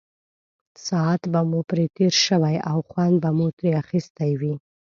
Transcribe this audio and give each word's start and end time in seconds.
ساعت 0.85 1.21
به 1.31 1.41
مو 1.49 1.59
پرې 1.69 1.85
تېر 1.95 2.13
شوی 2.25 2.55
او 2.69 2.77
خوند 2.89 3.15
به 3.23 3.29
مو 3.37 3.47
ترې 3.57 3.71
اخیستی 3.81 4.31
وي. 4.39 4.53